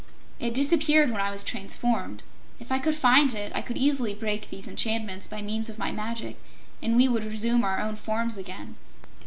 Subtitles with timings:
[0.39, 2.23] It disappeared when I was transformed.
[2.59, 5.91] If I could find it I could easily break these enchantments by means of my
[5.91, 6.39] magic,
[6.81, 8.77] and we would resume our own forms again.